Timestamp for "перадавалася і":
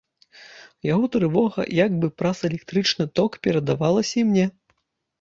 3.47-4.29